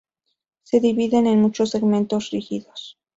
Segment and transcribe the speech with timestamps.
[0.63, 2.97] Se dividen en muchos segmentos rígidos.